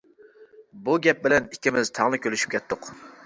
[0.87, 2.93] بۇ گەپ بىلەن ئىككىمىز تەڭلا كۈلۈشۈپ كەتتۇق.